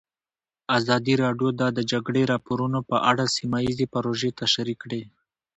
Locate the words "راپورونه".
2.33-2.79